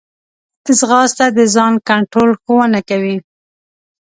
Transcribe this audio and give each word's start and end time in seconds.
ځغاسته 0.79 1.25
د 1.37 1.39
ځان 1.55 1.73
کنټرول 1.89 2.31
ښوونه 2.41 2.79
کوي 2.89 3.17